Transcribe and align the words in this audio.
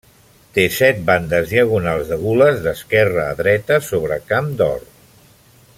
Té 0.53 0.63
set 0.77 1.01
bandes 1.09 1.51
diagonals 1.51 2.09
de 2.13 2.17
gules, 2.23 2.59
d'esquerra 2.65 3.29
a 3.35 3.37
dreta, 3.43 3.79
sobre 3.91 4.19
camp 4.33 4.53
d'or. 4.63 4.89